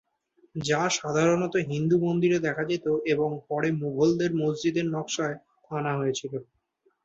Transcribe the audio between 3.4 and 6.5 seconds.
পরে মুঘলদের মসজিদের নকশায় আনা হয়েছিল।